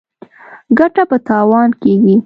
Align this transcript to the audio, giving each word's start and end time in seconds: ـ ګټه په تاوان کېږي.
ـ 0.39 0.77
ګټه 0.79 1.03
په 1.09 1.17
تاوان 1.27 1.69
کېږي. 1.81 2.15